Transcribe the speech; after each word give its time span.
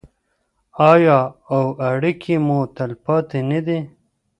آیا 0.91 1.19
او 1.53 1.61
اړیکې 1.91 2.35
مو 2.45 2.59
تلپاتې 2.75 3.39
نه 3.51 3.59
دي؟ 3.65 3.79